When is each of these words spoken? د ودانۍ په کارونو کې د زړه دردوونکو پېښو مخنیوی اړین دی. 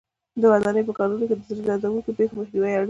د 0.41 0.43
ودانۍ 0.51 0.81
په 0.87 0.93
کارونو 0.97 1.23
کې 1.29 1.35
د 1.37 1.41
زړه 1.49 1.63
دردوونکو 1.67 2.15
پېښو 2.17 2.33
مخنیوی 2.39 2.69
اړین 2.73 2.77
دی. 2.77 2.79